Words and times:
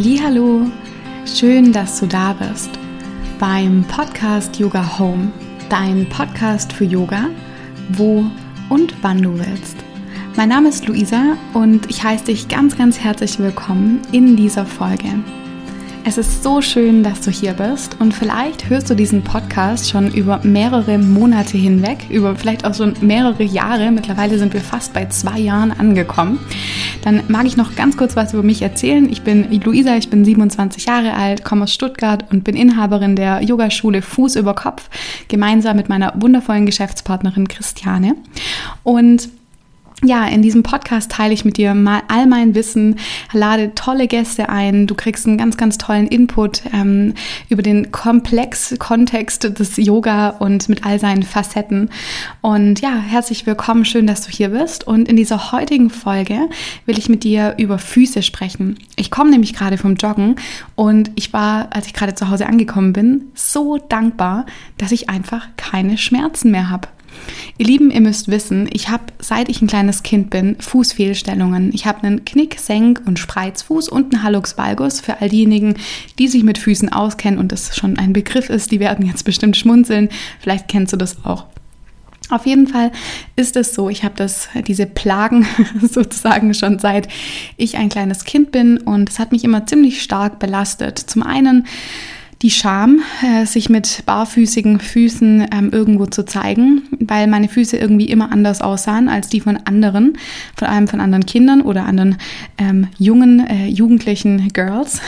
Hallo, 0.00 0.70
schön, 1.26 1.72
dass 1.72 1.98
du 1.98 2.06
da 2.06 2.32
bist 2.32 2.70
beim 3.40 3.84
Podcast 3.88 4.56
Yoga 4.56 4.96
Home, 4.96 5.32
dein 5.68 6.08
Podcast 6.08 6.72
für 6.72 6.84
Yoga, 6.84 7.30
wo 7.94 8.24
und 8.68 8.94
wann 9.02 9.20
du 9.20 9.36
willst. 9.36 9.76
Mein 10.36 10.50
Name 10.50 10.68
ist 10.68 10.86
Luisa 10.86 11.36
und 11.52 11.90
ich 11.90 12.04
heiße 12.04 12.26
dich 12.26 12.46
ganz, 12.46 12.78
ganz 12.78 13.00
herzlich 13.00 13.40
willkommen 13.40 14.00
in 14.12 14.36
dieser 14.36 14.66
Folge. 14.66 15.08
Es 16.08 16.16
ist 16.16 16.42
so 16.42 16.62
schön, 16.62 17.02
dass 17.02 17.20
du 17.20 17.30
hier 17.30 17.52
bist 17.52 18.00
und 18.00 18.14
vielleicht 18.14 18.70
hörst 18.70 18.88
du 18.88 18.94
diesen 18.94 19.22
Podcast 19.22 19.90
schon 19.90 20.10
über 20.10 20.40
mehrere 20.42 20.96
Monate 20.96 21.58
hinweg, 21.58 21.98
über 22.08 22.34
vielleicht 22.34 22.64
auch 22.64 22.74
schon 22.74 22.94
mehrere 23.02 23.42
Jahre. 23.42 23.90
Mittlerweile 23.90 24.38
sind 24.38 24.54
wir 24.54 24.62
fast 24.62 24.94
bei 24.94 25.04
zwei 25.10 25.38
Jahren 25.38 25.70
angekommen. 25.70 26.40
Dann 27.02 27.24
mag 27.28 27.44
ich 27.44 27.58
noch 27.58 27.76
ganz 27.76 27.98
kurz 27.98 28.16
was 28.16 28.32
über 28.32 28.42
mich 28.42 28.62
erzählen. 28.62 29.06
Ich 29.12 29.20
bin 29.20 29.52
Luisa, 29.62 29.98
ich 29.98 30.08
bin 30.08 30.24
27 30.24 30.86
Jahre 30.86 31.12
alt, 31.12 31.44
komme 31.44 31.64
aus 31.64 31.74
Stuttgart 31.74 32.24
und 32.32 32.42
bin 32.42 32.56
Inhaberin 32.56 33.14
der 33.14 33.42
Yogaschule 33.42 34.00
Fuß 34.00 34.36
über 34.36 34.54
Kopf, 34.54 34.88
gemeinsam 35.28 35.76
mit 35.76 35.90
meiner 35.90 36.14
wundervollen 36.16 36.64
Geschäftspartnerin 36.64 37.48
Christiane. 37.48 38.14
Und 38.82 39.28
ja, 40.04 40.26
in 40.26 40.42
diesem 40.42 40.62
Podcast 40.62 41.10
teile 41.10 41.34
ich 41.34 41.44
mit 41.44 41.56
dir 41.56 41.74
mal 41.74 42.02
all 42.06 42.26
mein 42.26 42.54
Wissen, 42.54 42.96
lade 43.32 43.74
tolle 43.74 44.06
Gäste 44.06 44.48
ein. 44.48 44.86
Du 44.86 44.94
kriegst 44.94 45.26
einen 45.26 45.38
ganz, 45.38 45.56
ganz 45.56 45.76
tollen 45.76 46.06
Input 46.06 46.62
ähm, 46.72 47.14
über 47.48 47.62
den 47.62 47.90
komplex 47.90 48.76
Kontext 48.78 49.58
des 49.58 49.76
Yoga 49.76 50.30
und 50.30 50.68
mit 50.68 50.86
all 50.86 51.00
seinen 51.00 51.24
Facetten. 51.24 51.90
Und 52.42 52.80
ja, 52.80 52.94
herzlich 52.96 53.44
willkommen, 53.44 53.84
schön, 53.84 54.06
dass 54.06 54.24
du 54.24 54.30
hier 54.30 54.50
bist. 54.50 54.86
Und 54.86 55.08
in 55.08 55.16
dieser 55.16 55.50
heutigen 55.50 55.90
Folge 55.90 56.48
will 56.86 56.96
ich 56.96 57.08
mit 57.08 57.24
dir 57.24 57.56
über 57.58 57.78
Füße 57.78 58.22
sprechen. 58.22 58.78
Ich 58.94 59.10
komme 59.10 59.30
nämlich 59.30 59.52
gerade 59.52 59.78
vom 59.78 59.96
Joggen 59.96 60.36
und 60.76 61.10
ich 61.16 61.32
war, 61.32 61.68
als 61.70 61.86
ich 61.86 61.92
gerade 61.92 62.14
zu 62.14 62.30
Hause 62.30 62.46
angekommen 62.46 62.92
bin, 62.92 63.24
so 63.34 63.78
dankbar, 63.78 64.46
dass 64.76 64.92
ich 64.92 65.10
einfach 65.10 65.48
keine 65.56 65.98
Schmerzen 65.98 66.52
mehr 66.52 66.70
habe. 66.70 66.88
Ihr 67.58 67.66
Lieben, 67.66 67.90
ihr 67.90 68.00
müsst 68.00 68.28
wissen, 68.28 68.68
ich 68.72 68.88
habe, 68.88 69.04
seit 69.18 69.48
ich 69.48 69.60
ein 69.62 69.68
kleines 69.68 70.02
Kind 70.02 70.30
bin, 70.30 70.56
Fußfehlstellungen. 70.60 71.72
Ich 71.74 71.86
habe 71.86 72.04
einen 72.04 72.24
Knick-, 72.24 72.58
Senk- 72.58 73.02
und 73.06 73.18
Spreizfuß 73.18 73.88
und 73.88 74.14
einen 74.14 74.22
Hallux 74.22 74.56
valgus. 74.56 75.00
Für 75.00 75.20
all 75.20 75.28
diejenigen, 75.28 75.74
die 76.18 76.28
sich 76.28 76.42
mit 76.44 76.58
Füßen 76.58 76.92
auskennen 76.92 77.38
und 77.38 77.52
das 77.52 77.76
schon 77.76 77.98
ein 77.98 78.12
Begriff 78.12 78.50
ist, 78.50 78.70
die 78.70 78.80
werden 78.80 79.06
jetzt 79.06 79.24
bestimmt 79.24 79.56
schmunzeln. 79.56 80.08
Vielleicht 80.40 80.68
kennst 80.68 80.92
du 80.92 80.96
das 80.96 81.24
auch. 81.24 81.46
Auf 82.30 82.44
jeden 82.44 82.66
Fall 82.66 82.92
ist 83.36 83.56
es 83.56 83.74
so, 83.74 83.88
ich 83.88 84.04
habe 84.04 84.14
das, 84.16 84.48
diese 84.66 84.84
Plagen 84.86 85.46
sozusagen 85.80 86.52
schon 86.52 86.78
seit 86.78 87.08
ich 87.56 87.78
ein 87.78 87.88
kleines 87.88 88.24
Kind 88.24 88.52
bin 88.52 88.78
und 88.78 89.08
es 89.08 89.18
hat 89.18 89.32
mich 89.32 89.44
immer 89.44 89.66
ziemlich 89.66 90.02
stark 90.02 90.38
belastet. 90.38 90.98
Zum 90.98 91.22
einen 91.22 91.66
die 92.42 92.50
Scham, 92.50 93.00
äh, 93.22 93.46
sich 93.46 93.68
mit 93.68 94.04
barfüßigen 94.06 94.78
Füßen 94.78 95.48
ähm, 95.52 95.70
irgendwo 95.72 96.06
zu 96.06 96.24
zeigen, 96.24 96.82
weil 97.00 97.26
meine 97.26 97.48
Füße 97.48 97.76
irgendwie 97.76 98.04
immer 98.04 98.30
anders 98.30 98.60
aussahen 98.60 99.08
als 99.08 99.28
die 99.28 99.40
von 99.40 99.56
anderen, 99.64 100.16
vor 100.56 100.68
allem 100.68 100.86
von 100.86 101.00
anderen 101.00 101.26
Kindern 101.26 101.62
oder 101.62 101.84
anderen 101.84 102.16
ähm, 102.56 102.86
jungen, 102.96 103.44
äh, 103.44 103.66
jugendlichen 103.66 104.48
Girls. 104.52 105.00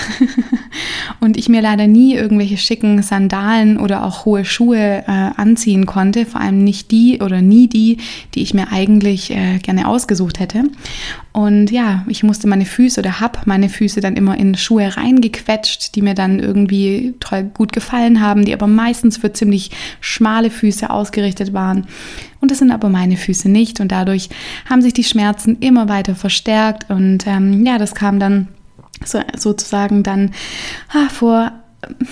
und 1.20 1.36
ich 1.36 1.48
mir 1.48 1.62
leider 1.62 1.86
nie 1.86 2.14
irgendwelche 2.14 2.56
schicken 2.56 3.00
Sandalen 3.02 3.78
oder 3.78 4.04
auch 4.04 4.24
hohe 4.24 4.44
Schuhe 4.44 5.04
äh, 5.06 5.30
anziehen 5.36 5.86
konnte, 5.86 6.26
vor 6.26 6.40
allem 6.40 6.64
nicht 6.64 6.90
die 6.90 7.20
oder 7.20 7.42
nie 7.42 7.68
die, 7.68 7.98
die 8.34 8.42
ich 8.42 8.54
mir 8.54 8.72
eigentlich 8.72 9.30
äh, 9.30 9.58
gerne 9.58 9.86
ausgesucht 9.86 10.40
hätte. 10.40 10.64
Und 11.32 11.70
ja, 11.70 12.04
ich 12.08 12.24
musste 12.24 12.48
meine 12.48 12.64
Füße 12.64 13.00
oder 13.00 13.20
hab 13.20 13.46
meine 13.46 13.68
Füße 13.68 14.00
dann 14.00 14.16
immer 14.16 14.36
in 14.36 14.56
Schuhe 14.56 14.96
reingequetscht, 14.96 15.94
die 15.94 16.02
mir 16.02 16.14
dann 16.14 16.40
irgendwie 16.40 17.14
toll 17.20 17.44
gut 17.44 17.72
gefallen 17.72 18.20
haben, 18.20 18.44
die 18.44 18.52
aber 18.52 18.66
meistens 18.66 19.16
für 19.16 19.32
ziemlich 19.32 19.70
schmale 20.00 20.50
Füße 20.50 20.90
ausgerichtet 20.90 21.52
waren. 21.52 21.86
Und 22.40 22.50
das 22.50 22.58
sind 22.58 22.72
aber 22.72 22.88
meine 22.88 23.16
Füße 23.16 23.48
nicht. 23.48 23.78
Und 23.80 23.92
dadurch 23.92 24.28
haben 24.68 24.82
sich 24.82 24.92
die 24.92 25.04
Schmerzen 25.04 25.58
immer 25.60 25.88
weiter 25.88 26.16
verstärkt. 26.16 26.90
Und 26.90 27.26
ähm, 27.26 27.64
ja, 27.64 27.78
das 27.78 27.94
kam 27.94 28.18
dann 28.18 28.48
so, 29.04 29.20
sozusagen 29.36 30.02
dann 30.02 30.32
ah, 30.92 31.08
vor 31.08 31.52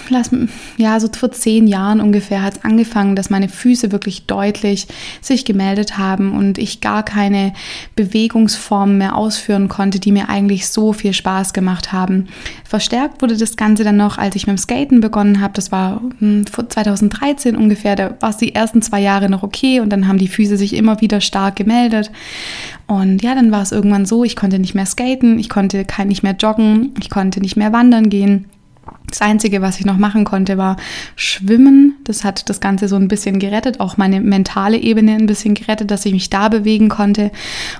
lass, 0.08 0.30
ja, 0.76 0.98
so 1.00 1.08
vor 1.12 1.30
zehn 1.32 1.66
Jahren 1.66 2.00
ungefähr 2.00 2.42
hat 2.42 2.56
es 2.56 2.64
angefangen, 2.64 3.16
dass 3.16 3.30
meine 3.30 3.48
Füße 3.48 3.92
wirklich 3.92 4.26
deutlich 4.26 4.86
sich 5.20 5.44
gemeldet 5.44 5.98
haben 5.98 6.32
und 6.32 6.58
ich 6.58 6.80
gar 6.80 7.02
keine 7.02 7.52
Bewegungsformen 7.96 8.98
mehr 8.98 9.16
ausführen 9.16 9.68
konnte, 9.68 10.00
die 10.00 10.12
mir 10.12 10.28
eigentlich 10.28 10.68
so 10.68 10.92
viel 10.92 11.12
Spaß 11.12 11.52
gemacht 11.52 11.92
haben. 11.92 12.28
Verstärkt 12.64 13.22
wurde 13.22 13.36
das 13.36 13.56
Ganze 13.56 13.84
dann 13.84 13.96
noch, 13.96 14.18
als 14.18 14.36
ich 14.36 14.46
mit 14.46 14.56
dem 14.56 14.58
Skaten 14.58 15.00
begonnen 15.00 15.40
habe. 15.40 15.54
Das 15.54 15.72
war 15.72 16.02
hm, 16.18 16.46
vor 16.46 16.68
2013 16.68 17.56
ungefähr. 17.56 17.96
Da 17.96 18.14
war 18.20 18.30
es 18.30 18.36
die 18.36 18.54
ersten 18.54 18.82
zwei 18.82 19.00
Jahre 19.00 19.28
noch 19.28 19.42
okay 19.42 19.80
und 19.80 19.90
dann 19.90 20.08
haben 20.08 20.18
die 20.18 20.28
Füße 20.28 20.56
sich 20.56 20.74
immer 20.74 21.00
wieder 21.00 21.20
stark 21.20 21.56
gemeldet. 21.56 22.10
Und 22.86 23.22
ja, 23.22 23.34
dann 23.34 23.52
war 23.52 23.62
es 23.62 23.72
irgendwann 23.72 24.06
so, 24.06 24.24
ich 24.24 24.36
konnte 24.36 24.58
nicht 24.58 24.74
mehr 24.74 24.86
skaten, 24.86 25.38
ich 25.38 25.48
konnte 25.48 25.84
kein, 25.84 26.08
nicht 26.08 26.22
mehr 26.22 26.36
joggen, 26.38 26.94
ich 27.00 27.10
konnte 27.10 27.40
nicht 27.40 27.56
mehr 27.56 27.72
wandern 27.72 28.08
gehen. 28.08 28.46
Das 29.08 29.22
Einzige, 29.22 29.62
was 29.62 29.80
ich 29.80 29.86
noch 29.86 29.96
machen 29.96 30.24
konnte, 30.24 30.58
war 30.58 30.76
schwimmen. 31.16 31.94
Das 32.04 32.24
hat 32.24 32.48
das 32.50 32.60
Ganze 32.60 32.88
so 32.88 32.96
ein 32.96 33.08
bisschen 33.08 33.38
gerettet, 33.38 33.80
auch 33.80 33.96
meine 33.96 34.20
mentale 34.20 34.76
Ebene 34.76 35.14
ein 35.14 35.26
bisschen 35.26 35.54
gerettet, 35.54 35.90
dass 35.90 36.04
ich 36.04 36.12
mich 36.12 36.28
da 36.28 36.48
bewegen 36.48 36.88
konnte. 36.88 37.30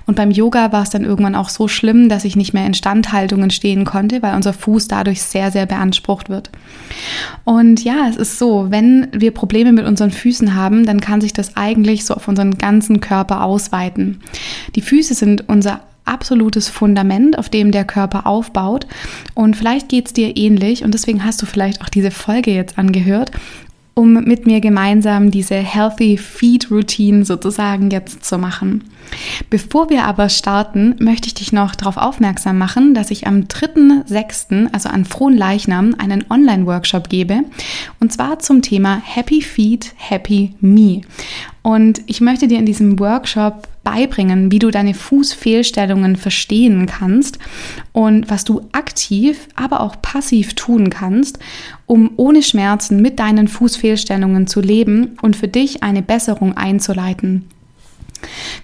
Und 0.06 0.14
beim 0.14 0.30
Yoga 0.30 0.72
war 0.72 0.82
es 0.82 0.90
dann 0.90 1.04
irgendwann 1.04 1.34
auch 1.34 1.50
so 1.50 1.68
schlimm, 1.68 2.08
dass 2.08 2.24
ich 2.24 2.34
nicht 2.34 2.54
mehr 2.54 2.66
in 2.66 2.74
Standhaltungen 2.74 3.50
stehen 3.50 3.84
konnte, 3.84 4.22
weil 4.22 4.34
unser 4.34 4.54
Fuß 4.54 4.88
dadurch 4.88 5.22
sehr, 5.22 5.50
sehr 5.50 5.66
beansprucht 5.66 6.30
wird. 6.30 6.50
Und 7.44 7.84
ja, 7.84 8.08
es 8.08 8.16
ist 8.16 8.38
so, 8.38 8.70
wenn 8.70 9.08
wir 9.12 9.32
Probleme 9.32 9.72
mit 9.72 9.86
unseren 9.86 10.10
Füßen 10.10 10.54
haben, 10.54 10.86
dann 10.86 11.00
kann 11.00 11.20
sich 11.20 11.34
das 11.34 11.56
eigentlich 11.56 12.06
so 12.06 12.14
auf 12.14 12.26
unseren 12.26 12.56
ganzen 12.56 13.00
Körper 13.00 13.44
ausweiten. 13.44 14.20
Die 14.74 14.82
Füße 14.82 15.14
sind 15.14 15.48
unser 15.48 15.80
absolutes 16.08 16.68
Fundament, 16.68 17.38
auf 17.38 17.48
dem 17.48 17.70
der 17.70 17.84
Körper 17.84 18.26
aufbaut. 18.26 18.86
Und 19.34 19.56
vielleicht 19.56 19.88
geht 19.88 20.06
es 20.06 20.12
dir 20.12 20.36
ähnlich 20.36 20.84
und 20.84 20.92
deswegen 20.92 21.24
hast 21.24 21.40
du 21.42 21.46
vielleicht 21.46 21.82
auch 21.82 21.88
diese 21.88 22.10
Folge 22.10 22.52
jetzt 22.52 22.78
angehört, 22.78 23.30
um 23.98 24.12
mit 24.12 24.46
mir 24.46 24.60
gemeinsam 24.60 25.32
diese 25.32 25.56
Healthy 25.56 26.18
Feed 26.18 26.70
Routine 26.70 27.24
sozusagen 27.24 27.90
jetzt 27.90 28.24
zu 28.24 28.38
machen. 28.38 28.84
Bevor 29.50 29.90
wir 29.90 30.04
aber 30.04 30.28
starten, 30.28 30.94
möchte 31.00 31.26
ich 31.26 31.34
dich 31.34 31.52
noch 31.52 31.74
darauf 31.74 31.96
aufmerksam 31.96 32.58
machen, 32.58 32.94
dass 32.94 33.10
ich 33.10 33.26
am 33.26 33.42
3.6., 33.42 34.68
also 34.72 34.88
an 34.88 35.04
Frohen 35.04 35.36
Leichnam, 35.36 35.96
einen 35.98 36.24
Online-Workshop 36.30 37.08
gebe. 37.08 37.40
Und 37.98 38.12
zwar 38.12 38.38
zum 38.38 38.62
Thema 38.62 39.02
Happy 39.04 39.42
Feet, 39.42 39.94
Happy 39.96 40.54
Me. 40.60 41.00
Und 41.62 42.02
ich 42.06 42.20
möchte 42.20 42.46
dir 42.46 42.58
in 42.58 42.66
diesem 42.66 43.00
Workshop 43.00 43.66
beibringen, 43.88 44.52
wie 44.52 44.58
du 44.58 44.70
deine 44.70 44.92
Fußfehlstellungen 44.92 46.16
verstehen 46.16 46.84
kannst 46.84 47.38
und 47.92 48.28
was 48.28 48.44
du 48.44 48.68
aktiv, 48.72 49.48
aber 49.56 49.80
auch 49.80 50.02
passiv 50.02 50.52
tun 50.54 50.90
kannst, 50.90 51.38
um 51.86 52.10
ohne 52.16 52.42
Schmerzen 52.42 53.00
mit 53.00 53.18
deinen 53.18 53.48
Fußfehlstellungen 53.48 54.46
zu 54.46 54.60
leben 54.60 55.16
und 55.22 55.36
für 55.36 55.48
dich 55.48 55.82
eine 55.82 56.02
Besserung 56.02 56.54
einzuleiten. 56.54 57.48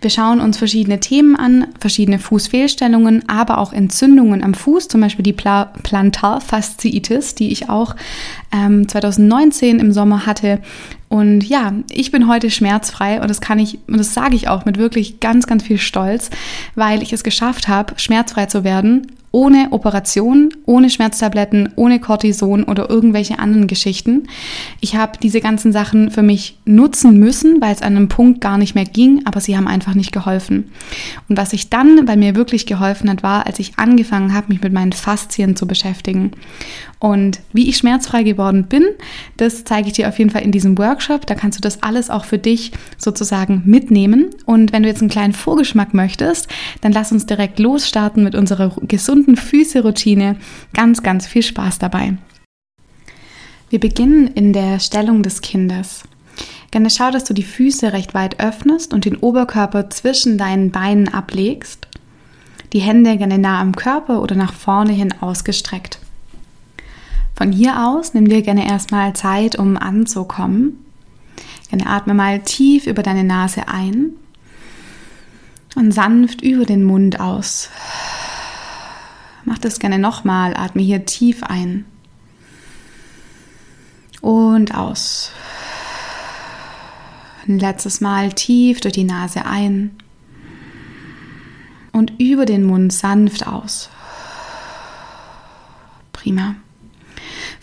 Wir 0.02 0.10
schauen 0.10 0.40
uns 0.40 0.58
verschiedene 0.58 1.00
Themen 1.00 1.36
an, 1.36 1.68
verschiedene 1.80 2.18
Fußfehlstellungen, 2.18 3.26
aber 3.28 3.58
auch 3.58 3.72
Entzündungen 3.72 4.42
am 4.42 4.52
Fuß, 4.52 4.88
zum 4.88 5.00
Beispiel 5.00 5.22
die 5.22 5.32
Pla 5.32 5.72
Plantarfasziitis, 5.82 7.34
die 7.34 7.50
ich 7.50 7.70
auch 7.70 7.96
ähm, 8.52 8.88
2019 8.88 9.78
im 9.78 9.92
Sommer 9.92 10.26
hatte. 10.26 10.60
Und 11.14 11.44
ja, 11.44 11.72
ich 11.92 12.10
bin 12.10 12.26
heute 12.26 12.50
schmerzfrei 12.50 13.20
und 13.20 13.30
das 13.30 13.40
kann 13.40 13.60
ich, 13.60 13.78
und 13.86 13.98
das 13.98 14.14
sage 14.14 14.34
ich 14.34 14.48
auch 14.48 14.64
mit 14.64 14.78
wirklich 14.78 15.20
ganz, 15.20 15.46
ganz 15.46 15.62
viel 15.62 15.78
Stolz, 15.78 16.28
weil 16.74 17.04
ich 17.04 17.12
es 17.12 17.22
geschafft 17.22 17.68
habe, 17.68 17.94
schmerzfrei 18.00 18.46
zu 18.46 18.64
werden, 18.64 19.06
ohne 19.34 19.72
Operation, 19.72 20.54
ohne 20.64 20.90
Schmerztabletten, 20.90 21.70
ohne 21.74 21.98
Cortison 21.98 22.62
oder 22.62 22.88
irgendwelche 22.88 23.40
anderen 23.40 23.66
Geschichten. 23.66 24.28
Ich 24.80 24.94
habe 24.94 25.18
diese 25.20 25.40
ganzen 25.40 25.72
Sachen 25.72 26.12
für 26.12 26.22
mich 26.22 26.56
nutzen 26.64 27.18
müssen, 27.18 27.60
weil 27.60 27.74
es 27.74 27.82
an 27.82 27.96
einem 27.96 28.08
Punkt 28.08 28.40
gar 28.40 28.58
nicht 28.58 28.76
mehr 28.76 28.84
ging, 28.84 29.22
aber 29.24 29.40
sie 29.40 29.56
haben 29.56 29.66
einfach 29.66 29.94
nicht 29.94 30.12
geholfen. 30.12 30.70
Und 31.28 31.36
was 31.36 31.50
sich 31.50 31.68
dann 31.68 32.06
bei 32.06 32.16
mir 32.16 32.36
wirklich 32.36 32.64
geholfen 32.64 33.10
hat, 33.10 33.24
war, 33.24 33.46
als 33.46 33.58
ich 33.58 33.76
angefangen 33.76 34.34
habe, 34.34 34.52
mich 34.52 34.62
mit 34.62 34.72
meinen 34.72 34.92
Faszien 34.92 35.56
zu 35.56 35.66
beschäftigen. 35.66 36.30
Und 37.00 37.40
wie 37.52 37.68
ich 37.68 37.76
schmerzfrei 37.76 38.22
geworden 38.22 38.66
bin, 38.68 38.84
das 39.36 39.64
zeige 39.64 39.88
ich 39.88 39.94
dir 39.94 40.08
auf 40.08 40.18
jeden 40.18 40.30
Fall 40.30 40.42
in 40.42 40.52
diesem 40.52 40.78
Workshop. 40.78 41.03
Da 41.30 41.34
kannst 41.34 41.58
du 41.58 41.62
das 41.62 41.82
alles 41.82 42.10
auch 42.10 42.24
für 42.24 42.38
dich 42.38 42.72
sozusagen 42.98 43.62
mitnehmen. 43.64 44.30
Und 44.46 44.72
wenn 44.72 44.82
du 44.82 44.88
jetzt 44.88 45.00
einen 45.00 45.10
kleinen 45.10 45.32
Vorgeschmack 45.32 45.94
möchtest, 45.94 46.48
dann 46.80 46.92
lass 46.92 47.12
uns 47.12 47.26
direkt 47.26 47.58
losstarten 47.58 48.24
mit 48.24 48.34
unserer 48.34 48.74
gesunden 48.82 49.36
Füße-Routine. 49.36 50.36
Ganz, 50.72 51.02
ganz 51.02 51.26
viel 51.26 51.42
Spaß 51.42 51.78
dabei. 51.78 52.16
Wir 53.70 53.80
beginnen 53.80 54.28
in 54.28 54.52
der 54.52 54.78
Stellung 54.78 55.22
des 55.22 55.40
Kindes. 55.40 56.04
Gerne 56.70 56.90
schau, 56.90 57.10
dass 57.10 57.24
du 57.24 57.34
die 57.34 57.42
Füße 57.42 57.92
recht 57.92 58.14
weit 58.14 58.40
öffnest 58.40 58.92
und 58.92 59.04
den 59.04 59.16
Oberkörper 59.16 59.90
zwischen 59.90 60.38
deinen 60.38 60.70
Beinen 60.70 61.08
ablegst. 61.08 61.86
Die 62.72 62.80
Hände 62.80 63.16
gerne 63.16 63.38
nah 63.38 63.60
am 63.60 63.76
Körper 63.76 64.20
oder 64.20 64.34
nach 64.34 64.52
vorne 64.52 64.92
hin 64.92 65.14
ausgestreckt. 65.20 66.00
Von 67.36 67.52
hier 67.52 67.86
aus 67.86 68.14
nimm 68.14 68.28
dir 68.28 68.42
gerne 68.42 68.68
erstmal 68.68 69.12
Zeit, 69.14 69.56
um 69.58 69.76
anzukommen. 69.76 70.83
Gerne 71.74 71.90
atme 71.90 72.14
mal 72.14 72.38
tief 72.38 72.86
über 72.86 73.02
deine 73.02 73.24
Nase 73.24 73.66
ein 73.66 74.12
und 75.74 75.90
sanft 75.90 76.40
über 76.40 76.64
den 76.64 76.84
Mund 76.84 77.18
aus. 77.18 77.68
Mach 79.44 79.58
das 79.58 79.80
gerne 79.80 79.98
nochmal. 79.98 80.56
Atme 80.56 80.82
hier 80.82 81.04
tief 81.04 81.42
ein 81.42 81.84
und 84.20 84.72
aus. 84.72 85.32
Ein 87.48 87.58
letztes 87.58 88.00
Mal 88.00 88.32
tief 88.32 88.80
durch 88.80 88.94
die 88.94 89.02
Nase 89.02 89.44
ein 89.44 89.96
und 91.90 92.12
über 92.20 92.46
den 92.46 92.62
Mund 92.62 92.92
sanft 92.92 93.48
aus. 93.48 93.90
Prima. 96.12 96.54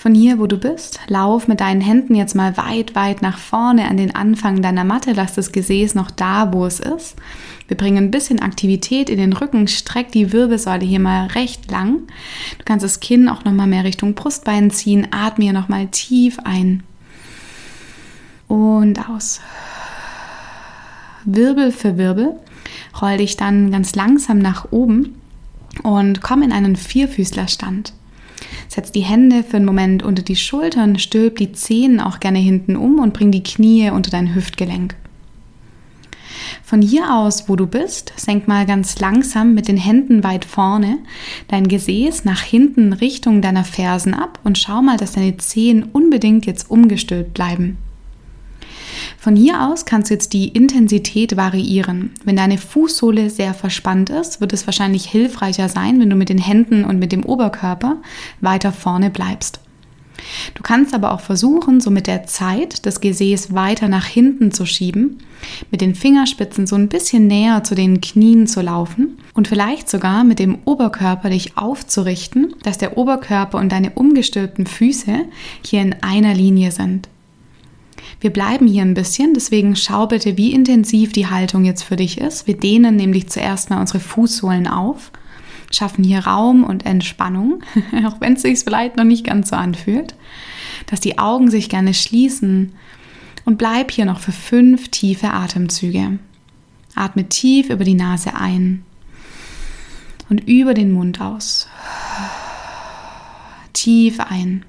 Von 0.01 0.15
hier, 0.15 0.39
wo 0.39 0.47
du 0.47 0.57
bist, 0.57 0.99
lauf 1.09 1.47
mit 1.47 1.59
deinen 1.59 1.79
Händen 1.79 2.15
jetzt 2.15 2.33
mal 2.33 2.57
weit, 2.57 2.95
weit 2.95 3.21
nach 3.21 3.37
vorne 3.37 3.87
an 3.87 3.97
den 3.97 4.15
Anfang 4.15 4.63
deiner 4.63 4.83
Matte. 4.83 5.13
Lass 5.13 5.35
das 5.35 5.51
Gesäß 5.51 5.93
noch 5.93 6.09
da, 6.09 6.51
wo 6.51 6.65
es 6.65 6.79
ist. 6.79 7.17
Wir 7.67 7.77
bringen 7.77 8.05
ein 8.05 8.09
bisschen 8.09 8.41
Aktivität 8.41 9.11
in 9.11 9.19
den 9.19 9.31
Rücken. 9.31 9.67
Streck 9.67 10.11
die 10.11 10.33
Wirbelsäule 10.33 10.83
hier 10.83 10.99
mal 10.99 11.27
recht 11.27 11.69
lang. 11.69 12.07
Du 12.57 12.65
kannst 12.65 12.83
das 12.83 12.99
Kinn 12.99 13.29
auch 13.29 13.43
noch 13.43 13.51
mal 13.51 13.67
mehr 13.67 13.83
Richtung 13.83 14.15
Brustbein 14.15 14.71
ziehen. 14.71 15.07
Atme 15.11 15.43
hier 15.43 15.53
noch 15.53 15.69
mal 15.69 15.85
tief 15.89 16.39
ein 16.43 16.81
und 18.47 19.07
aus. 19.07 19.39
Wirbel 21.25 21.71
für 21.71 21.99
Wirbel. 21.99 22.39
Roll 22.99 23.17
dich 23.17 23.37
dann 23.37 23.69
ganz 23.69 23.93
langsam 23.93 24.39
nach 24.39 24.71
oben 24.71 25.21
und 25.83 26.23
komm 26.23 26.41
in 26.41 26.51
einen 26.51 26.75
Vierfüßlerstand. 26.75 27.93
Setz 28.73 28.93
die 28.93 29.01
Hände 29.01 29.43
für 29.43 29.57
einen 29.57 29.65
Moment 29.65 30.01
unter 30.01 30.23
die 30.23 30.37
Schultern, 30.37 30.97
stülp 30.97 31.35
die 31.35 31.51
Zehen 31.51 31.99
auch 31.99 32.21
gerne 32.21 32.39
hinten 32.39 32.77
um 32.77 32.99
und 32.99 33.11
bring 33.11 33.29
die 33.29 33.43
Knie 33.43 33.89
unter 33.89 34.11
dein 34.11 34.33
Hüftgelenk. 34.33 34.95
Von 36.63 36.81
hier 36.81 37.13
aus, 37.13 37.49
wo 37.49 37.57
du 37.57 37.67
bist, 37.67 38.13
senk 38.15 38.47
mal 38.47 38.65
ganz 38.65 38.97
langsam 38.99 39.53
mit 39.55 39.67
den 39.67 39.75
Händen 39.75 40.23
weit 40.23 40.45
vorne 40.45 40.99
dein 41.49 41.67
Gesäß 41.67 42.23
nach 42.23 42.43
hinten 42.43 42.93
Richtung 42.93 43.41
deiner 43.41 43.65
Fersen 43.65 44.13
ab 44.13 44.39
und 44.45 44.57
schau 44.57 44.81
mal, 44.81 44.95
dass 44.95 45.11
deine 45.11 45.35
Zehen 45.35 45.83
unbedingt 45.91 46.45
jetzt 46.45 46.71
umgestülpt 46.71 47.33
bleiben. 47.33 47.77
Von 49.21 49.35
hier 49.35 49.67
aus 49.67 49.85
kannst 49.85 50.09
du 50.09 50.15
jetzt 50.15 50.33
die 50.33 50.47
Intensität 50.47 51.37
variieren. 51.37 52.09
Wenn 52.23 52.37
deine 52.37 52.57
Fußsohle 52.57 53.29
sehr 53.29 53.53
verspannt 53.53 54.09
ist, 54.09 54.41
wird 54.41 54.51
es 54.51 54.65
wahrscheinlich 54.65 55.05
hilfreicher 55.05 55.69
sein, 55.69 55.99
wenn 55.99 56.09
du 56.09 56.15
mit 56.15 56.29
den 56.29 56.39
Händen 56.39 56.83
und 56.83 56.97
mit 56.97 57.11
dem 57.11 57.23
Oberkörper 57.23 57.97
weiter 58.39 58.71
vorne 58.71 59.11
bleibst. 59.11 59.59
Du 60.55 60.63
kannst 60.63 60.95
aber 60.95 61.11
auch 61.11 61.19
versuchen, 61.19 61.81
so 61.81 61.91
mit 61.91 62.07
der 62.07 62.25
Zeit 62.25 62.83
das 62.87 62.99
Gesäß 62.99 63.53
weiter 63.53 63.89
nach 63.89 64.07
hinten 64.07 64.51
zu 64.51 64.65
schieben, 64.65 65.19
mit 65.69 65.81
den 65.81 65.93
Fingerspitzen 65.93 66.65
so 66.65 66.75
ein 66.75 66.89
bisschen 66.89 67.27
näher 67.27 67.63
zu 67.63 67.75
den 67.75 68.01
Knien 68.01 68.47
zu 68.47 68.61
laufen 68.61 69.19
und 69.35 69.47
vielleicht 69.47 69.87
sogar 69.87 70.23
mit 70.23 70.39
dem 70.39 70.57
Oberkörper 70.65 71.29
dich 71.29 71.59
aufzurichten, 71.59 72.55
dass 72.63 72.79
der 72.79 72.97
Oberkörper 72.97 73.59
und 73.59 73.71
deine 73.71 73.91
umgestülpten 73.91 74.65
Füße 74.65 75.25
hier 75.63 75.81
in 75.83 75.95
einer 76.01 76.33
Linie 76.33 76.71
sind. 76.71 77.07
Wir 78.21 78.29
bleiben 78.29 78.67
hier 78.67 78.83
ein 78.83 78.93
bisschen, 78.93 79.33
deswegen 79.33 79.75
schau 79.75 80.05
bitte, 80.05 80.37
wie 80.37 80.53
intensiv 80.53 81.11
die 81.11 81.25
Haltung 81.25 81.65
jetzt 81.65 81.81
für 81.81 81.95
dich 81.95 82.19
ist. 82.19 82.45
Wir 82.45 82.55
dehnen 82.55 82.95
nämlich 82.95 83.29
zuerst 83.29 83.71
mal 83.71 83.81
unsere 83.81 83.99
Fußsohlen 83.99 84.67
auf, 84.67 85.11
schaffen 85.71 86.03
hier 86.03 86.19
Raum 86.19 86.63
und 86.63 86.85
Entspannung, 86.85 87.63
auch 88.05 88.21
wenn 88.21 88.33
es 88.33 88.43
sich 88.43 88.59
vielleicht 88.59 88.95
noch 88.95 89.05
nicht 89.05 89.25
ganz 89.25 89.49
so 89.49 89.55
anfühlt, 89.55 90.13
dass 90.85 90.99
die 90.99 91.17
Augen 91.17 91.49
sich 91.49 91.67
gerne 91.67 91.95
schließen 91.95 92.73
und 93.43 93.57
bleib 93.57 93.89
hier 93.89 94.05
noch 94.05 94.19
für 94.19 94.31
fünf 94.31 94.89
tiefe 94.89 95.31
Atemzüge. 95.31 96.19
Atme 96.93 97.27
tief 97.27 97.71
über 97.71 97.85
die 97.85 97.95
Nase 97.95 98.35
ein 98.35 98.83
und 100.29 100.47
über 100.47 100.75
den 100.75 100.91
Mund 100.91 101.21
aus. 101.21 101.67
Tief 103.73 104.19
ein 104.19 104.63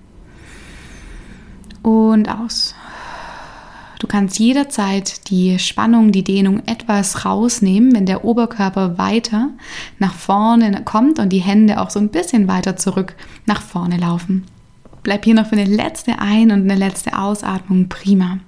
und 1.82 2.30
aus. 2.30 2.74
Du 4.02 4.08
kannst 4.08 4.40
jederzeit 4.40 5.30
die 5.30 5.60
Spannung, 5.60 6.10
die 6.10 6.24
Dehnung 6.24 6.60
etwas 6.66 7.24
rausnehmen, 7.24 7.94
wenn 7.94 8.04
der 8.04 8.24
Oberkörper 8.24 8.98
weiter 8.98 9.50
nach 10.00 10.12
vorne 10.12 10.82
kommt 10.84 11.20
und 11.20 11.28
die 11.28 11.38
Hände 11.38 11.80
auch 11.80 11.88
so 11.88 12.00
ein 12.00 12.08
bisschen 12.08 12.48
weiter 12.48 12.76
zurück 12.76 13.14
nach 13.46 13.62
vorne 13.62 13.98
laufen. 13.98 14.44
Bleib 15.04 15.24
hier 15.24 15.36
noch 15.36 15.46
für 15.46 15.52
eine 15.52 15.72
letzte 15.72 16.18
Ein- 16.18 16.50
und 16.50 16.62
eine 16.62 16.74
letzte 16.74 17.16
Ausatmung 17.16 17.88
prima. 17.88 18.38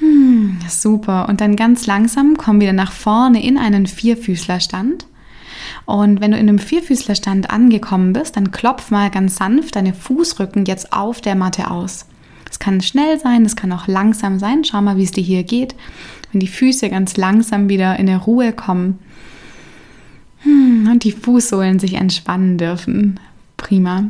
Hm, 0.00 0.58
super. 0.68 1.28
Und 1.28 1.40
dann 1.40 1.54
ganz 1.54 1.86
langsam 1.86 2.36
komm 2.36 2.60
wieder 2.60 2.72
nach 2.72 2.90
vorne 2.90 3.40
in 3.40 3.56
einen 3.56 3.86
Vierfüßlerstand. 3.86 5.06
Und 5.84 6.20
wenn 6.20 6.32
du 6.32 6.38
in 6.38 6.48
einem 6.48 6.58
Vierfüßlerstand 6.58 7.50
angekommen 7.50 8.14
bist, 8.14 8.36
dann 8.36 8.50
klopf 8.50 8.90
mal 8.90 9.12
ganz 9.12 9.36
sanft 9.36 9.76
deine 9.76 9.94
Fußrücken 9.94 10.64
jetzt 10.64 10.92
auf 10.92 11.20
der 11.20 11.36
Matte 11.36 11.70
aus. 11.70 12.06
Es 12.54 12.60
kann 12.60 12.80
schnell 12.82 13.18
sein, 13.18 13.44
es 13.44 13.56
kann 13.56 13.72
auch 13.72 13.88
langsam 13.88 14.38
sein. 14.38 14.62
Schau 14.62 14.80
mal, 14.80 14.96
wie 14.96 15.02
es 15.02 15.10
dir 15.10 15.24
hier 15.24 15.42
geht. 15.42 15.74
Wenn 16.30 16.38
die 16.38 16.46
Füße 16.46 16.88
ganz 16.88 17.16
langsam 17.16 17.68
wieder 17.68 17.98
in 17.98 18.06
der 18.06 18.18
Ruhe 18.18 18.52
kommen 18.52 19.00
hm, 20.42 20.88
und 20.88 21.02
die 21.02 21.10
Fußsohlen 21.10 21.80
sich 21.80 21.94
entspannen 21.94 22.56
dürfen. 22.56 23.18
Prima. 23.56 24.04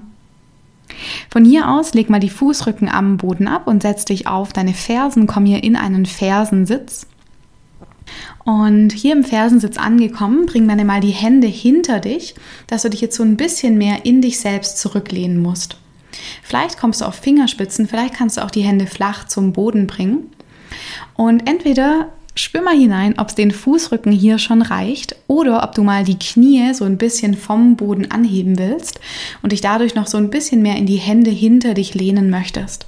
Von 1.30 1.46
hier 1.46 1.70
aus 1.70 1.94
leg 1.94 2.10
mal 2.10 2.20
die 2.20 2.28
Fußrücken 2.28 2.90
am 2.90 3.16
Boden 3.16 3.48
ab 3.48 3.66
und 3.66 3.80
setz 3.80 4.04
dich 4.04 4.26
auf 4.26 4.52
deine 4.52 4.74
Fersen. 4.74 5.26
Komm 5.26 5.46
hier 5.46 5.64
in 5.64 5.74
einen 5.74 6.04
Fersensitz. 6.04 7.06
Und 8.44 8.92
hier 8.92 9.14
im 9.14 9.24
Fersensitz 9.24 9.78
angekommen, 9.78 10.44
bring 10.44 10.68
dann 10.68 10.86
mal 10.86 11.00
die 11.00 11.12
Hände 11.12 11.46
hinter 11.46 11.98
dich, 11.98 12.34
dass 12.66 12.82
du 12.82 12.90
dich 12.90 13.00
jetzt 13.00 13.16
so 13.16 13.22
ein 13.22 13.38
bisschen 13.38 13.78
mehr 13.78 14.04
in 14.04 14.20
dich 14.20 14.38
selbst 14.38 14.76
zurücklehnen 14.76 15.40
musst. 15.40 15.78
Vielleicht 16.42 16.78
kommst 16.78 17.00
du 17.00 17.04
auf 17.04 17.14
Fingerspitzen, 17.14 17.88
vielleicht 17.88 18.14
kannst 18.14 18.36
du 18.36 18.44
auch 18.44 18.50
die 18.50 18.62
Hände 18.62 18.86
flach 18.86 19.26
zum 19.26 19.52
Boden 19.52 19.86
bringen. 19.86 20.30
Und 21.14 21.48
entweder 21.48 22.08
spür 22.34 22.62
mal 22.62 22.76
hinein, 22.76 23.14
ob 23.18 23.28
es 23.28 23.34
den 23.34 23.52
Fußrücken 23.52 24.12
hier 24.12 24.38
schon 24.38 24.62
reicht 24.62 25.16
oder 25.28 25.62
ob 25.62 25.74
du 25.74 25.82
mal 25.82 26.04
die 26.04 26.18
Knie 26.18 26.74
so 26.74 26.84
ein 26.84 26.98
bisschen 26.98 27.34
vom 27.34 27.76
Boden 27.76 28.10
anheben 28.10 28.58
willst 28.58 29.00
und 29.42 29.52
dich 29.52 29.60
dadurch 29.60 29.94
noch 29.94 30.06
so 30.06 30.18
ein 30.18 30.30
bisschen 30.30 30.62
mehr 30.62 30.76
in 30.76 30.86
die 30.86 30.96
Hände 30.96 31.30
hinter 31.30 31.74
dich 31.74 31.94
lehnen 31.94 32.30
möchtest. 32.30 32.86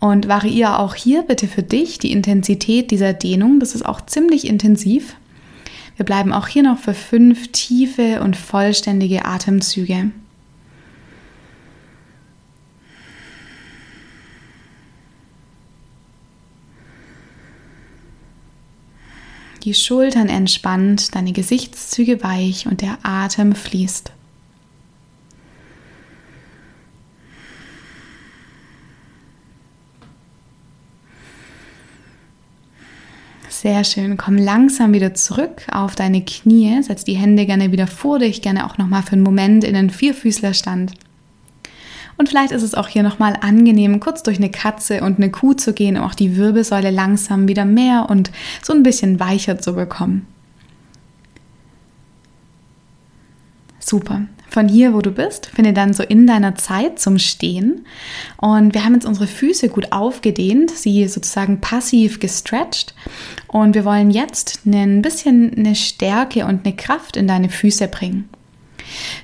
Und 0.00 0.28
variiere 0.28 0.78
auch 0.78 0.94
hier 0.94 1.22
bitte 1.22 1.48
für 1.48 1.64
dich 1.64 1.98
die 1.98 2.12
Intensität 2.12 2.92
dieser 2.92 3.12
Dehnung. 3.12 3.58
Das 3.58 3.74
ist 3.74 3.84
auch 3.84 4.00
ziemlich 4.06 4.46
intensiv. 4.46 5.16
Wir 5.96 6.04
bleiben 6.04 6.32
auch 6.32 6.46
hier 6.46 6.62
noch 6.62 6.78
für 6.78 6.94
fünf 6.94 7.50
tiefe 7.50 8.20
und 8.22 8.36
vollständige 8.36 9.24
Atemzüge. 9.24 10.12
Die 19.68 19.74
Schultern 19.74 20.30
entspannt, 20.30 21.14
deine 21.14 21.32
Gesichtszüge 21.32 22.22
weich 22.22 22.66
und 22.66 22.80
der 22.80 22.96
Atem 23.02 23.54
fließt. 23.54 24.12
Sehr 33.50 33.84
schön. 33.84 34.16
Komm 34.16 34.38
langsam 34.38 34.94
wieder 34.94 35.12
zurück 35.12 35.66
auf 35.70 35.94
deine 35.94 36.24
Knie. 36.24 36.82
Setz 36.82 37.04
die 37.04 37.16
Hände 37.16 37.44
gerne 37.44 37.70
wieder 37.70 37.86
vor 37.86 38.20
dich, 38.20 38.40
gerne 38.40 38.64
auch 38.64 38.78
nochmal 38.78 39.02
für 39.02 39.12
einen 39.12 39.22
Moment 39.22 39.64
in 39.64 39.74
den 39.74 39.90
Vierfüßlerstand. 39.90 40.92
Und 42.18 42.28
vielleicht 42.28 42.50
ist 42.50 42.64
es 42.64 42.74
auch 42.74 42.88
hier 42.88 43.04
nochmal 43.04 43.34
angenehm, 43.40 44.00
kurz 44.00 44.24
durch 44.24 44.38
eine 44.38 44.50
Katze 44.50 45.02
und 45.02 45.18
eine 45.18 45.30
Kuh 45.30 45.54
zu 45.54 45.72
gehen, 45.72 45.96
um 45.96 46.02
auch 46.02 46.14
die 46.14 46.36
Wirbelsäule 46.36 46.90
langsam 46.90 47.46
wieder 47.46 47.64
mehr 47.64 48.06
und 48.10 48.32
so 48.62 48.72
ein 48.72 48.82
bisschen 48.82 49.20
weicher 49.20 49.58
zu 49.58 49.74
bekommen. 49.74 50.26
Super. 53.78 54.22
Von 54.50 54.68
hier, 54.68 54.94
wo 54.94 55.00
du 55.00 55.12
bist, 55.12 55.46
finde 55.46 55.72
dann 55.72 55.92
so 55.92 56.02
in 56.02 56.26
deiner 56.26 56.54
Zeit 56.56 56.98
zum 56.98 57.18
Stehen. 57.18 57.86
Und 58.38 58.74
wir 58.74 58.84
haben 58.84 58.94
jetzt 58.94 59.06
unsere 59.06 59.26
Füße 59.26 59.68
gut 59.68 59.92
aufgedehnt, 59.92 60.70
sie 60.70 61.06
sozusagen 61.06 61.60
passiv 61.60 62.18
gestretcht. 62.18 62.94
Und 63.46 63.74
wir 63.74 63.84
wollen 63.84 64.10
jetzt 64.10 64.66
ein 64.66 65.02
bisschen 65.02 65.54
eine 65.56 65.74
Stärke 65.74 66.46
und 66.46 66.66
eine 66.66 66.74
Kraft 66.74 67.16
in 67.16 67.28
deine 67.28 67.50
Füße 67.50 67.88
bringen. 67.88 68.28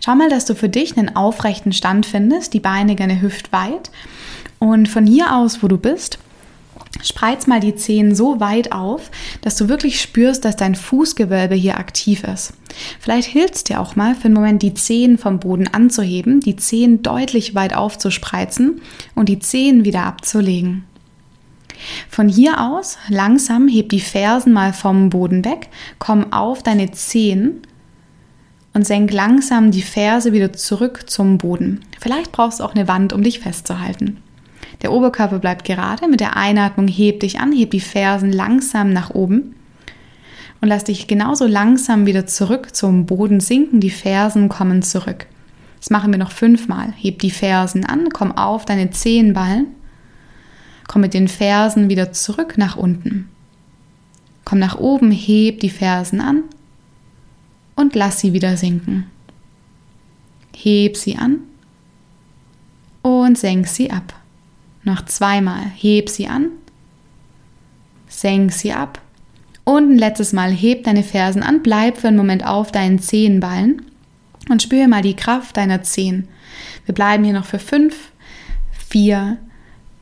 Schau 0.05 0.15
mal, 0.15 0.29
dass 0.29 0.45
du 0.45 0.55
für 0.55 0.69
dich 0.69 0.97
einen 0.97 1.17
aufrechten 1.17 1.73
Stand 1.73 2.07
findest, 2.07 2.55
die 2.55 2.61
Beine 2.61 2.95
gerne 2.95 3.21
hüftweit. 3.21 3.91
Und 4.59 4.89
von 4.89 5.07
hier 5.07 5.37
aus, 5.37 5.63
wo 5.63 5.69
du 5.69 5.77
bist, 5.77 6.19
spreiz 7.03 7.47
mal 7.47 7.61
die 7.61 7.75
Zehen 7.75 8.15
so 8.15 8.41
weit 8.41 8.73
auf, 8.73 9.11
dass 9.43 9.57
du 9.57 9.69
wirklich 9.69 10.01
spürst, 10.01 10.45
dass 10.45 10.57
dein 10.57 10.75
Fußgewölbe 10.75 11.55
hier 11.55 11.79
aktiv 11.79 12.25
ist. 12.25 12.55
Vielleicht 13.01 13.29
hilft 13.29 13.55
es 13.55 13.65
dir 13.65 13.81
auch 13.81 13.97
mal 13.97 14.15
für 14.15 14.27
einen 14.27 14.35
Moment 14.35 14.63
die 14.63 14.75
Zehen 14.75 15.19
vom 15.19 15.39
Boden 15.39 15.69
anzuheben, 15.69 16.41
die 16.41 16.57
Zehen 16.57 17.03
deutlich 17.03 17.55
weit 17.55 17.75
aufzuspreizen 17.75 18.81
und 19.15 19.29
die 19.29 19.39
Zehen 19.39 19.85
wieder 19.85 20.05
abzulegen. 20.05 20.85
Von 22.09 22.29
hier 22.29 22.61
aus 22.61 22.97
langsam 23.09 23.69
heb 23.69 23.91
die 23.91 24.01
Fersen 24.01 24.53
mal 24.53 24.73
vom 24.73 25.11
Boden 25.11 25.45
weg, 25.45 25.69
komm 25.99 26.33
auf 26.33 26.63
deine 26.63 26.93
Zehen 26.93 27.63
und 28.75 28.85
senk 28.85 29.13
langsam 29.13 29.71
die 29.71 29.83
Ferse 29.83 30.33
wieder 30.33 30.53
zurück 30.53 31.09
zum 31.09 31.39
Boden. 31.39 31.81
Vielleicht 32.01 32.33
brauchst 32.33 32.61
du 32.61 32.65
auch 32.65 32.75
eine 32.75 32.89
Wand, 32.89 33.13
um 33.13 33.23
dich 33.23 33.39
festzuhalten. 33.39 34.19
Der 34.83 34.93
Oberkörper 34.93 35.39
bleibt 35.39 35.65
gerade. 35.65 36.09
Mit 36.09 36.21
der 36.21 36.37
Einatmung 36.37 36.89
heb 36.89 37.21
dich 37.21 37.39
an, 37.39 37.53
heb 37.53 37.71
die 37.71 37.81
Fersen 37.81 38.33
langsam 38.33 38.93
nach 38.93 39.11
oben 39.11 39.55
und 40.61 40.69
lass 40.69 40.85
dich 40.85 41.07
genauso 41.07 41.47
langsam 41.47 42.05
wieder 42.05 42.27
zurück 42.27 42.75
zum 42.75 43.07
Boden 43.07 43.41
sinken. 43.41 43.81
Die 43.81 43.91
Fersen 43.91 44.49
kommen 44.49 44.83
zurück. 44.83 45.27
Das 45.79 45.91
machen 45.91 46.11
wir 46.11 46.19
noch 46.19 46.33
fünfmal. 46.33 46.93
Heb 46.97 47.21
die 47.21 47.31
Fersen 47.31 47.85
an, 47.85 48.09
komm 48.13 48.33
auf 48.33 48.65
deine 48.65 48.91
Zehenballen. 48.91 49.69
Komm 50.89 51.03
mit 51.03 51.15
den 51.15 51.29
Fersen 51.29 51.89
wieder 51.89 52.13
zurück 52.13 52.59
nach 52.59 52.77
unten. 52.77 53.29
Komm 54.45 54.59
nach 54.59 54.79
oben, 54.79 55.11
heb 55.13 55.61
die 55.61 55.71
Fersen 55.71 56.21
an 56.21 56.43
und 57.77 57.95
lass 57.95 58.21
sie 58.21 58.33
wieder 58.33 58.57
sinken. 58.57 59.07
Heb 60.57 60.97
sie 60.97 61.17
an 61.17 61.41
und 63.03 63.37
senk 63.37 63.67
sie 63.67 63.91
ab. 63.91 64.15
Noch 64.83 65.05
zweimal. 65.05 65.65
Heb 65.77 66.09
sie 66.09 66.27
an. 66.29 66.49
Senk 68.09 68.53
sie 68.53 68.73
ab. 68.73 69.01
Und 69.65 69.93
ein 69.93 69.99
letztes 69.99 70.33
Mal. 70.33 70.53
Heb 70.53 70.85
deine 70.85 71.03
Fersen 71.03 71.43
an. 71.43 71.63
Bleib 71.63 71.99
für 71.99 72.09
einen 72.09 72.17
Moment 72.17 72.47
auf 72.47 72.71
deinen 72.71 72.99
Zehenballen. 72.99 73.83
Und 74.49 74.63
spüre 74.63 74.89
mal 74.89 75.03
die 75.03 75.17
Kraft 75.17 75.57
deiner 75.57 75.83
Zehen. 75.83 76.29
Wir 76.85 76.95
bleiben 76.95 77.25
hier 77.25 77.33
noch 77.33 77.47
für 77.47 77.59
fünf, 77.59 78.13
vier, 78.73 79.39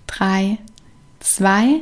drei, 0.09 0.59
zwei, 1.21 1.81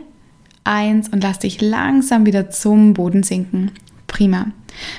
eins 0.63 1.09
und 1.09 1.23
lass 1.23 1.39
dich 1.39 1.61
langsam 1.61 2.27
wieder 2.27 2.51
zum 2.51 2.93
Boden 2.93 3.23
sinken. 3.23 3.73
Prima. 4.07 4.53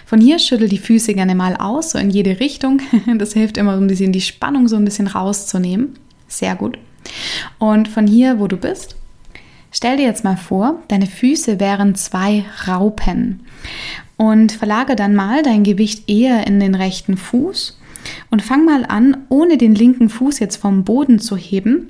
Von 0.06 0.22
hier 0.22 0.40
schüttel 0.40 0.70
die 0.70 0.78
Füße 0.78 1.14
gerne 1.14 1.36
mal 1.36 1.56
aus, 1.56 1.92
so 1.92 1.98
in 1.98 2.10
jede 2.10 2.40
Richtung. 2.40 2.82
Das 3.18 3.34
hilft 3.34 3.58
immer 3.58 3.76
so 3.76 3.84
ein 3.84 3.88
bisschen 3.88 4.12
die 4.12 4.22
Spannung 4.22 4.68
so 4.68 4.76
ein 4.76 4.86
bisschen 4.86 5.08
rauszunehmen. 5.08 5.94
Sehr 6.28 6.56
gut. 6.56 6.78
Und 7.60 7.88
von 7.88 8.08
hier, 8.08 8.40
wo 8.40 8.48
du 8.48 8.58
bist, 8.58 8.96
stell 9.72 9.98
dir 9.98 10.06
jetzt 10.06 10.24
mal 10.24 10.38
vor, 10.38 10.82
deine 10.88 11.08
Füße 11.08 11.60
wären 11.60 11.96
zwei 11.96 12.46
Raupen. 12.68 13.42
Und 14.18 14.52
verlage 14.52 14.96
dann 14.96 15.16
mal 15.16 15.42
dein 15.44 15.64
Gewicht 15.64 16.10
eher 16.10 16.46
in 16.46 16.60
den 16.60 16.76
rechten 16.76 17.18
Fuß 17.18 17.80
und 18.30 18.42
fang 18.42 18.66
mal 18.66 18.86
an, 18.86 19.18
ohne 19.30 19.58
den 19.58 19.76
linken 19.76 20.10
Fuß 20.10 20.40
jetzt 20.40 20.58
vom 20.58 20.84
Boden 20.84 21.20
zu 21.20 21.38
heben, 21.38 21.90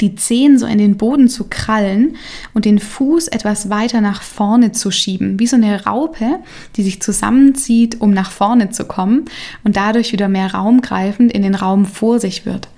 die 0.00 0.14
Zehen 0.14 0.58
so 0.58 0.66
in 0.66 0.78
den 0.78 0.96
Boden 0.96 1.28
zu 1.28 1.46
krallen 1.48 2.16
und 2.54 2.64
den 2.64 2.78
Fuß 2.78 3.28
etwas 3.28 3.70
weiter 3.70 4.00
nach 4.00 4.22
vorne 4.22 4.72
zu 4.72 4.90
schieben, 4.90 5.38
wie 5.38 5.46
so 5.46 5.56
eine 5.56 5.84
Raupe, 5.84 6.38
die 6.76 6.82
sich 6.82 7.02
zusammenzieht, 7.02 8.00
um 8.00 8.10
nach 8.12 8.30
vorne 8.30 8.70
zu 8.70 8.84
kommen 8.84 9.26
und 9.64 9.76
dadurch 9.76 10.12
wieder 10.12 10.28
mehr 10.28 10.54
Raum 10.54 10.80
greifend 10.80 11.32
in 11.32 11.42
den 11.42 11.54
Raum 11.54 11.86
vor 11.86 12.18
sich 12.18 12.46
wird. 12.46 12.68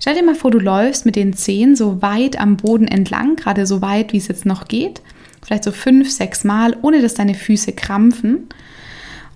Stell 0.00 0.14
dir 0.14 0.24
mal 0.24 0.34
vor, 0.34 0.50
du 0.50 0.58
läufst 0.58 1.06
mit 1.06 1.16
den 1.16 1.32
Zehen 1.32 1.76
so 1.76 2.02
weit 2.02 2.40
am 2.40 2.56
Boden 2.56 2.88
entlang, 2.88 3.36
gerade 3.36 3.66
so 3.66 3.80
weit, 3.80 4.12
wie 4.12 4.18
es 4.18 4.28
jetzt 4.28 4.46
noch 4.46 4.68
geht. 4.68 5.02
Vielleicht 5.42 5.64
so 5.64 5.72
fünf, 5.72 6.10
sechs 6.10 6.44
Mal, 6.44 6.76
ohne 6.82 7.00
dass 7.00 7.14
deine 7.14 7.34
Füße 7.34 7.72
krampfen. 7.72 8.48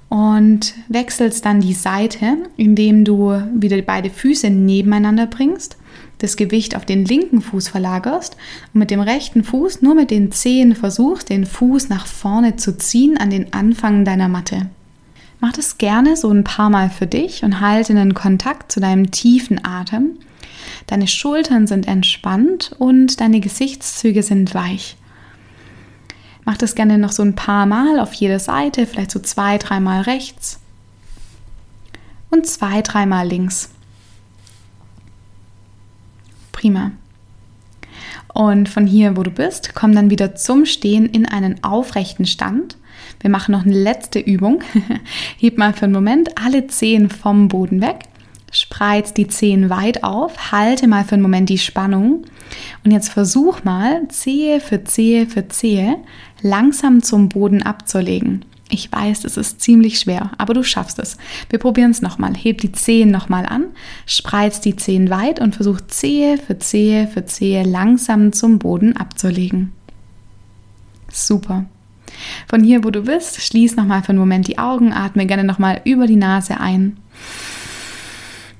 Und 0.08 0.74
wechselst 0.88 1.46
dann 1.46 1.60
die 1.60 1.72
Seite, 1.72 2.36
indem 2.58 3.04
du 3.04 3.30
wieder 3.54 3.80
beide 3.80 4.10
Füße 4.10 4.50
nebeneinander 4.50 5.26
bringst, 5.26 5.78
das 6.22 6.36
Gewicht 6.36 6.76
auf 6.76 6.84
den 6.84 7.04
linken 7.04 7.40
Fuß 7.40 7.68
verlagerst 7.68 8.36
und 8.72 8.78
mit 8.78 8.90
dem 8.90 9.00
rechten 9.00 9.44
Fuß 9.44 9.82
nur 9.82 9.94
mit 9.94 10.10
den 10.10 10.32
Zehen 10.32 10.74
versuchst, 10.74 11.28
den 11.28 11.46
Fuß 11.46 11.88
nach 11.88 12.06
vorne 12.06 12.56
zu 12.56 12.76
ziehen 12.76 13.16
an 13.18 13.30
den 13.30 13.52
Anfang 13.52 14.04
deiner 14.04 14.28
Matte. 14.28 14.70
Mach 15.40 15.52
das 15.52 15.78
gerne 15.78 16.16
so 16.16 16.30
ein 16.30 16.44
paar 16.44 16.70
Mal 16.70 16.88
für 16.88 17.06
dich 17.06 17.42
und 17.42 17.60
halte 17.60 17.92
einen 17.92 18.14
Kontakt 18.14 18.70
zu 18.70 18.80
deinem 18.80 19.10
tiefen 19.10 19.64
Atem 19.64 20.18
Deine 20.86 21.08
Schultern 21.08 21.66
sind 21.66 21.86
entspannt 21.86 22.74
und 22.78 23.20
deine 23.20 23.40
Gesichtszüge 23.40 24.22
sind 24.22 24.54
weich. 24.54 24.96
Mach 26.44 26.56
das 26.56 26.74
gerne 26.74 26.98
noch 26.98 27.12
so 27.12 27.22
ein 27.22 27.36
paar 27.36 27.66
Mal 27.66 28.00
auf 28.00 28.12
jeder 28.14 28.38
Seite, 28.38 28.86
vielleicht 28.86 29.12
so 29.12 29.20
zwei, 29.20 29.58
dreimal 29.58 30.02
rechts 30.02 30.58
und 32.30 32.46
zwei, 32.46 32.82
dreimal 32.82 33.28
links. 33.28 33.70
Prima. 36.62 36.92
Und 38.32 38.68
von 38.68 38.86
hier, 38.86 39.16
wo 39.16 39.24
du 39.24 39.32
bist, 39.32 39.74
komm 39.74 39.94
dann 39.94 40.10
wieder 40.10 40.36
zum 40.36 40.64
Stehen 40.64 41.06
in 41.06 41.26
einen 41.26 41.62
aufrechten 41.64 42.24
Stand. 42.24 42.78
Wir 43.20 43.30
machen 43.30 43.50
noch 43.50 43.66
eine 43.66 43.74
letzte 43.74 44.20
Übung. 44.20 44.62
Heb 45.38 45.58
mal 45.58 45.72
für 45.72 45.86
einen 45.86 45.92
Moment 45.92 46.30
alle 46.38 46.68
Zehen 46.68 47.10
vom 47.10 47.48
Boden 47.48 47.82
weg 47.82 47.98
Spreiz 48.54 49.14
die 49.14 49.28
Zehen 49.28 49.70
weit 49.70 50.04
auf, 50.04 50.52
halte 50.52 50.86
mal 50.86 51.04
für 51.04 51.14
einen 51.14 51.22
Moment 51.22 51.48
die 51.48 51.56
Spannung 51.56 52.24
und 52.84 52.90
jetzt 52.90 53.08
versuch 53.08 53.64
mal, 53.64 54.06
Zehe 54.08 54.60
für 54.60 54.84
Zehe 54.84 55.26
für 55.26 55.48
Zehe 55.48 55.96
langsam 56.42 57.02
zum 57.02 57.30
Boden 57.30 57.62
abzulegen. 57.62 58.44
Ich 58.74 58.90
weiß, 58.90 59.26
es 59.26 59.36
ist 59.36 59.60
ziemlich 59.60 60.00
schwer, 60.00 60.30
aber 60.38 60.54
du 60.54 60.62
schaffst 60.62 60.98
es. 60.98 61.18
Wir 61.50 61.58
probieren 61.58 61.90
es 61.90 62.00
nochmal. 62.00 62.34
Heb 62.34 62.62
die 62.62 62.72
Zehen 62.72 63.10
nochmal 63.10 63.44
an, 63.44 63.66
spreiz 64.06 64.62
die 64.62 64.76
Zehen 64.76 65.10
weit 65.10 65.40
und 65.40 65.54
versuch 65.54 65.82
Zehe 65.88 66.38
für 66.38 66.58
Zehe 66.58 67.06
für 67.06 67.26
Zehe 67.26 67.64
langsam 67.64 68.32
zum 68.32 68.58
Boden 68.58 68.96
abzulegen. 68.96 69.72
Super. 71.10 71.66
Von 72.48 72.64
hier, 72.64 72.82
wo 72.82 72.90
du 72.90 73.02
bist, 73.02 73.42
schließ 73.42 73.76
nochmal 73.76 74.02
für 74.02 74.08
einen 74.08 74.18
Moment 74.18 74.48
die 74.48 74.56
Augen, 74.56 74.94
atme 74.94 75.26
gerne 75.26 75.44
nochmal 75.44 75.82
über 75.84 76.06
die 76.06 76.16
Nase 76.16 76.58
ein 76.58 76.96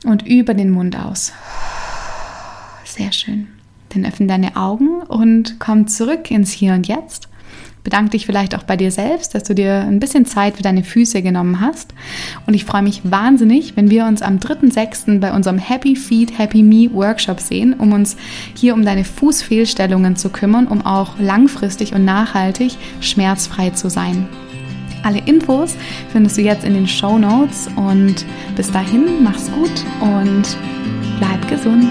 und 0.05 0.27
über 0.27 0.53
den 0.53 0.73
Mund 0.73 0.95
aus. 0.95 1.33
Sehr 2.85 3.13
schön. 3.13 3.49
Dann 3.89 4.05
öffne 4.05 4.27
deine 4.27 4.57
Augen 4.57 5.03
und 5.05 5.59
komm 5.59 5.87
zurück 5.87 6.31
ins 6.31 6.51
Hier 6.53 6.75
und 6.75 6.87
Jetzt. 6.87 7.31
Bedanke 7.85 8.11
dich 8.11 8.27
vielleicht 8.27 8.55
auch 8.55 8.63
bei 8.63 8.77
dir 8.77 8.91
selbst, 8.91 9.35
dass 9.35 9.43
du 9.43 9.55
dir 9.55 9.81
ein 9.81 9.99
bisschen 9.99 10.25
Zeit 10.25 10.57
für 10.57 10.63
deine 10.63 10.85
Füße 10.85 11.21
genommen 11.23 11.61
hast. 11.61 11.95
Und 12.47 12.55
ich 12.55 12.65
freue 12.65 12.83
mich 12.83 13.01
wahnsinnig, 13.05 13.77
wenn 13.77 13.91
wir 13.91 14.07
uns 14.07 14.23
am 14.23 14.39
3.6. 14.39 15.19
bei 15.19 15.33
unserem 15.33 15.59
Happy 15.59 15.97
Feet, 15.97 16.39
Happy 16.39 16.63
Me 16.63 16.89
Workshop 16.93 17.41
sehen, 17.41 17.75
um 17.75 17.93
uns 17.93 18.17
hier 18.55 18.75
um 18.75 18.85
deine 18.85 19.05
Fußfehlstellungen 19.05 20.17
zu 20.17 20.31
kümmern, 20.31 20.69
um 20.69 20.87
auch 20.87 21.19
langfristig 21.19 21.93
und 21.95 22.05
nachhaltig 22.05 22.77
schmerzfrei 23.01 23.71
zu 23.71 23.91
sein. 23.91 24.29
Alle 25.03 25.19
Infos 25.27 25.77
findest 26.11 26.37
du 26.39 26.43
jetzt 26.43 26.65
in 26.65 26.75
den 26.75 26.87
Show 26.87 27.19
Notes 27.19 27.69
und 27.75 28.25
bis 28.55 28.71
dahin 28.71 29.25
mach's 29.25 29.51
gut 29.51 29.85
und 30.01 30.57
bleib 31.19 31.49
gesund. 31.49 31.91